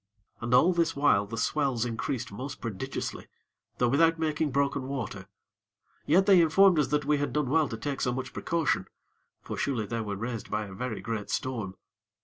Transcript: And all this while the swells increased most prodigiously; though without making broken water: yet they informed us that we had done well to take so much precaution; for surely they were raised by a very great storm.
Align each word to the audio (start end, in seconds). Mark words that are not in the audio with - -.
And 0.39 0.51
all 0.55 0.73
this 0.73 0.95
while 0.95 1.27
the 1.27 1.37
swells 1.37 1.85
increased 1.85 2.31
most 2.31 2.59
prodigiously; 2.59 3.27
though 3.77 3.87
without 3.87 4.17
making 4.17 4.49
broken 4.49 4.87
water: 4.87 5.27
yet 6.07 6.25
they 6.25 6.41
informed 6.41 6.79
us 6.79 6.87
that 6.87 7.05
we 7.05 7.19
had 7.19 7.31
done 7.31 7.51
well 7.51 7.67
to 7.69 7.77
take 7.77 8.01
so 8.01 8.11
much 8.11 8.33
precaution; 8.33 8.87
for 9.43 9.57
surely 9.57 9.85
they 9.85 10.01
were 10.01 10.15
raised 10.15 10.49
by 10.49 10.65
a 10.65 10.73
very 10.73 11.01
great 11.01 11.29
storm. 11.29 11.75